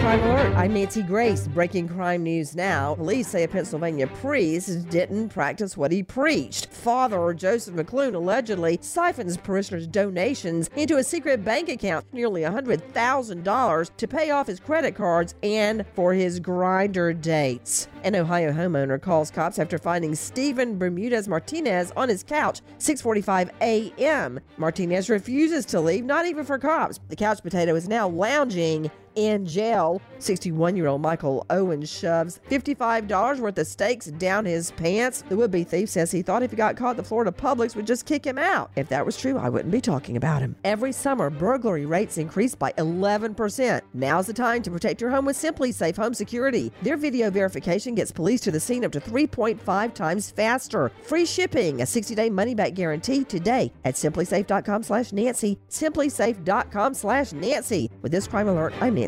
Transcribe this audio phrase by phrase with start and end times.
[0.00, 1.48] Crime Alert, I'm Nancy Grace.
[1.48, 2.94] Breaking crime news now.
[2.94, 6.66] Police say a Pennsylvania priest didn't practice what he preached.
[6.66, 14.08] Father Joseph McLoone allegedly siphons parishioners' donations into a secret bank account, nearly $100,000, to
[14.08, 17.88] pay off his credit cards and for his Grindr dates.
[18.04, 24.38] An Ohio homeowner calls cops after finding Stephen Bermudez Martinez on his couch, 6:45 a.m.
[24.56, 27.00] Martinez refuses to leave, not even for cops.
[27.08, 30.00] The couch potato is now lounging in jail.
[30.20, 35.24] 61 year old Michael Owen shoves $55 worth of steaks down his pants.
[35.28, 37.86] The would be thief says he thought if he got caught, the Florida Publix would
[37.86, 38.70] just kick him out.
[38.76, 40.54] If that was true, I wouldn't be talking about him.
[40.62, 43.80] Every summer, burglary rates increase by 11%.
[43.92, 46.72] Now's the time to protect your home with SimpliSafe Home Security.
[46.82, 50.92] Their video verification gets police to the scene up to 3.5 times faster.
[51.02, 55.58] Free shipping, a 60 day money back guarantee today at simplisafe.com slash Nancy.
[55.70, 57.90] Simplisafe.com slash Nancy.
[58.02, 59.07] With this crime alert, I'm Nancy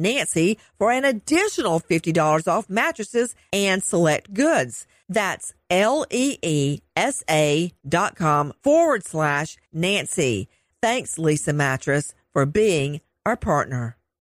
[0.00, 4.86] Nancy for an additional $50 off mattresses and select goods.
[5.08, 10.48] That's L E E S A dot com forward slash Nancy.
[10.82, 13.96] Thanks, Leesa Mattress, for being our partner.